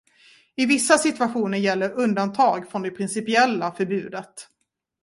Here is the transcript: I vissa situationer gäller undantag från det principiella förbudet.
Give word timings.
I 0.55 0.65
vissa 0.65 0.97
situationer 0.97 1.57
gäller 1.57 1.91
undantag 1.91 2.71
från 2.71 2.81
det 2.81 2.91
principiella 2.91 3.71
förbudet. 3.71 4.47